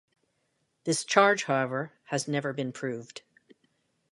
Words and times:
This 0.83 1.05
charge, 1.05 1.43
however, 1.43 1.91
has 2.05 2.27
never 2.27 2.53
been 2.53 2.71
proved. 2.71 3.21